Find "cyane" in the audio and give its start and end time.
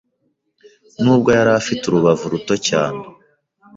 2.67-3.01